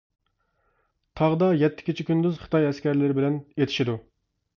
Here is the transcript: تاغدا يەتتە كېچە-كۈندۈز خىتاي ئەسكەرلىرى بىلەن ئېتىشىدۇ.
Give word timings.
تاغدا 1.19 1.49
يەتتە 1.59 1.85
كېچە-كۈندۈز 1.89 2.39
خىتاي 2.45 2.65
ئەسكەرلىرى 2.71 3.17
بىلەن 3.21 3.37
ئېتىشىدۇ. 3.59 3.97